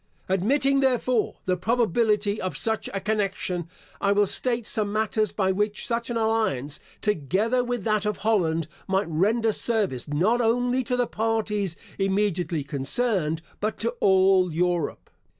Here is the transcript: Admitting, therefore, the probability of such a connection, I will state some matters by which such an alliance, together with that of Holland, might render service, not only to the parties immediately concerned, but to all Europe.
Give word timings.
Admitting, 0.29 0.79
therefore, 0.79 1.35
the 1.45 1.55
probability 1.55 2.41
of 2.41 2.57
such 2.57 2.89
a 2.91 2.99
connection, 2.99 3.69
I 4.01 4.13
will 4.13 4.25
state 4.25 4.65
some 4.65 4.91
matters 4.91 5.31
by 5.31 5.51
which 5.51 5.85
such 5.85 6.09
an 6.09 6.17
alliance, 6.17 6.79
together 7.01 7.63
with 7.63 7.83
that 7.83 8.07
of 8.07 8.17
Holland, 8.25 8.67
might 8.87 9.07
render 9.07 9.51
service, 9.51 10.07
not 10.07 10.41
only 10.41 10.83
to 10.85 10.97
the 10.97 11.05
parties 11.05 11.75
immediately 11.99 12.63
concerned, 12.63 13.43
but 13.59 13.77
to 13.81 13.89
all 13.99 14.51
Europe. 14.51 15.11